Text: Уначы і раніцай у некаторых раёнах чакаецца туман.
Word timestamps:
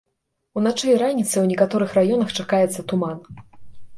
Уначы 0.59 0.87
і 0.93 0.95
раніцай 1.01 1.41
у 1.43 1.49
некаторых 1.51 1.93
раёнах 1.99 2.33
чакаецца 2.39 2.87
туман. 2.93 3.19